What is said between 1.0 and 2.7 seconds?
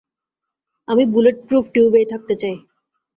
Bulletproof টিউবেই থাকতে চাই।